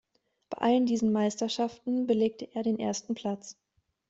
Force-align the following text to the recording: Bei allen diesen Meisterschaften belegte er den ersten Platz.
Bei 0.49 0.57
allen 0.57 0.87
diesen 0.87 1.11
Meisterschaften 1.11 2.07
belegte 2.07 2.49
er 2.55 2.63
den 2.63 2.79
ersten 2.79 3.13
Platz. 3.13 3.59